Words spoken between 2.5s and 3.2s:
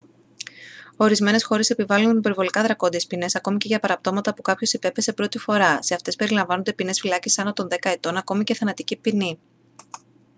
δρακόντειες